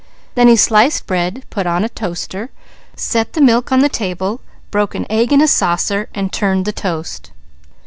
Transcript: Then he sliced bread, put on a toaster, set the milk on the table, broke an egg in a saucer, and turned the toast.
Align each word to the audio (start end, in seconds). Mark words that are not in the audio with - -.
Then 0.33 0.47
he 0.47 0.55
sliced 0.55 1.05
bread, 1.05 1.43
put 1.51 1.67
on 1.67 1.83
a 1.83 1.89
toaster, 1.89 2.49
set 2.95 3.33
the 3.33 3.39
milk 3.39 3.71
on 3.71 3.81
the 3.81 3.87
table, 3.87 4.41
broke 4.71 4.95
an 4.95 5.05
egg 5.11 5.31
in 5.31 5.41
a 5.41 5.47
saucer, 5.47 6.09
and 6.15 6.33
turned 6.33 6.65
the 6.65 6.71
toast. 6.71 7.29